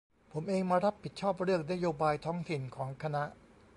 [0.31, 3.23] ผมเองมารับผิดชอบเรื่องนโยบายท้องถิ่นของคณะ